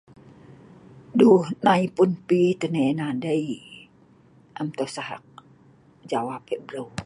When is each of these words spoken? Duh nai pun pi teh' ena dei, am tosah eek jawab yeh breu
Duh 1.19 1.43
nai 1.65 1.83
pun 1.95 2.09
pi 2.27 2.41
teh' 2.59 2.83
ena 2.89 3.07
dei, 3.23 3.47
am 4.59 4.67
tosah 4.77 5.09
eek 5.15 5.25
jawab 6.09 6.41
yeh 6.51 6.63
breu 6.67 6.87